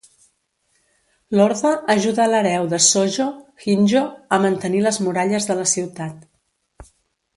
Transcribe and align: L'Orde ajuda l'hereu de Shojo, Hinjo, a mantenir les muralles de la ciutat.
L'Orde 1.39 1.73
ajuda 1.95 2.25
l'hereu 2.31 2.65
de 2.71 2.79
Shojo, 2.85 3.27
Hinjo, 3.67 4.01
a 4.39 4.41
mantenir 4.47 4.83
les 4.87 4.99
muralles 5.09 5.49
de 5.51 5.59
la 5.61 5.69
ciutat. 5.75 6.93